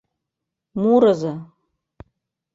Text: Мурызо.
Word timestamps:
Мурызо. 0.81 1.33